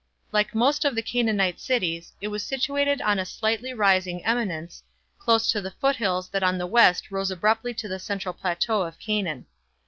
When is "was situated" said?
2.29-3.03